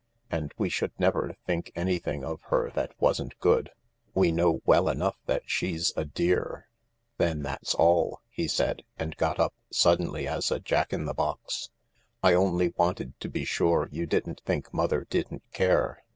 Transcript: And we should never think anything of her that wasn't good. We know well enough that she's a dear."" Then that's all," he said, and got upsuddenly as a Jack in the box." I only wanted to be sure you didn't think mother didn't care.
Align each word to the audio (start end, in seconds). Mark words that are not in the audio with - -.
And 0.31 0.51
we 0.57 0.67
should 0.67 0.93
never 0.99 1.35
think 1.45 1.71
anything 1.75 2.23
of 2.25 2.41
her 2.47 2.71
that 2.71 2.99
wasn't 2.99 3.37
good. 3.39 3.69
We 4.15 4.31
know 4.31 4.59
well 4.65 4.89
enough 4.89 5.17
that 5.27 5.43
she's 5.45 5.93
a 5.95 6.03
dear."" 6.05 6.65
Then 7.19 7.43
that's 7.43 7.75
all," 7.75 8.21
he 8.31 8.47
said, 8.47 8.81
and 8.97 9.15
got 9.15 9.37
upsuddenly 9.39 10.27
as 10.27 10.49
a 10.49 10.59
Jack 10.59 10.91
in 10.91 11.05
the 11.05 11.13
box." 11.13 11.69
I 12.23 12.33
only 12.33 12.73
wanted 12.77 13.19
to 13.19 13.29
be 13.29 13.45
sure 13.45 13.89
you 13.91 14.07
didn't 14.07 14.41
think 14.43 14.73
mother 14.73 15.05
didn't 15.07 15.43
care. 15.53 16.03